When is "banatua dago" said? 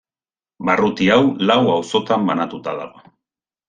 2.35-3.09